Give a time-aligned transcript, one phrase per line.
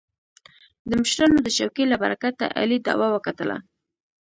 [0.89, 3.57] د مشرانو د چوکې له برکته علي دعوه وګټله.